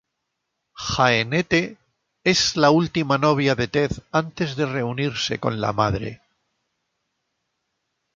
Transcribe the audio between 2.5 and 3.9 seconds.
última novia de